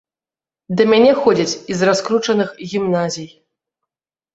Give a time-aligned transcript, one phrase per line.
[0.79, 3.33] Да мяне ходзяць і з раскручаных гімназій.